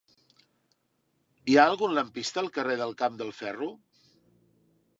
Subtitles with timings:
[1.51, 3.69] Hi ha algun lampista al carrer del Camp del Ferro?